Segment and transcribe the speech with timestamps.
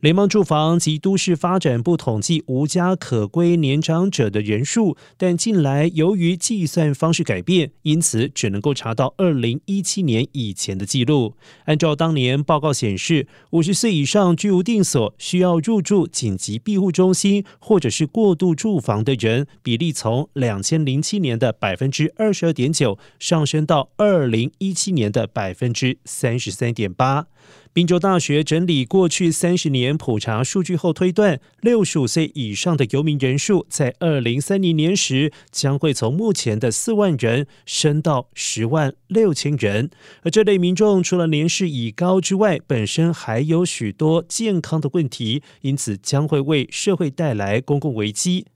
[0.00, 11.34] 联邦住房及都市发展部统计无家可归年长者的人数，但近来由于计算方式改变，因此只能够查到二零一七年以前的记录。
[11.66, 27.26] 按照当年报告显示，五十岁以上居无定所、需要入住紧急庇护中心或者是过渡住房的人比例，从两千零七年的百分之二十二点九上升到二零一七年的百分之三十三点八。
[27.72, 39.88] 宾州大学整理过去三十年普查数据后推断，六十五岁以上的游民人数在二零三零年时将会从目前的四万人升到十万六千人。
[40.22, 48.46] 而这类民众除了年事已高之外，本身还有许多健康的问题，因此将会为社会带来公共危机。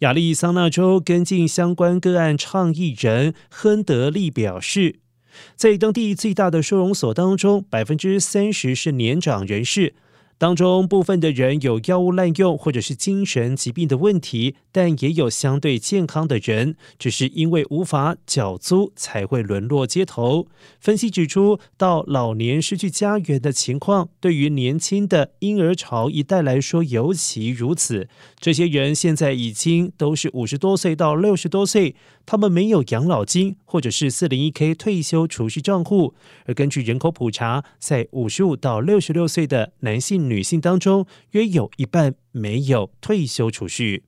[0.00, 4.96] 亚利桑那州跟进相关个案倡议人亨德利表示。
[5.54, 9.94] 在当地最大的收容所当中，百分之三十是年长人士。
[10.38, 20.46] 当中部分的人有药物滥用或者是精神疾病的问题，但也有相对健康的人，只是因为无法缴租才会沦落街头。
[20.78, 28.08] 分析指出，到老年失去家园的情况，对于年轻的婴儿潮一代来说尤其如此。
[28.38, 36.14] 这些人现在已经都是五十多岁到六十多岁，他们没有养老金或者是四零一 k 退休储蓄账户。
[36.44, 40.27] 而根据人口普查，在五十五到六十六岁的男性。
[40.28, 44.04] 女性当中，约有一半没有退休储蓄。